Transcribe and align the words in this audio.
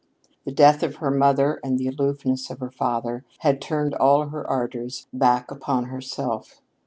The 0.45 0.51
death 0.51 0.81
of 0.81 0.95
her 0.95 1.11
mother 1.11 1.59
and 1.63 1.77
the 1.77 1.85
aloofness 1.87 2.49
of 2.49 2.59
her 2.59 2.71
father 2.71 3.23
had 3.41 3.61
turned 3.61 3.93
all 3.93 4.29
her 4.29 4.43
ardors 4.49 5.05
back 5.13 5.51
upon 5.51 5.83
herself. 5.89 6.59